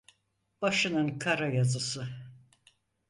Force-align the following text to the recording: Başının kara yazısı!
Başının 0.61 1.19
kara 1.19 1.47
yazısı! 1.49 2.07